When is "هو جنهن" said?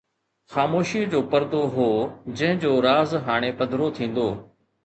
1.75-2.59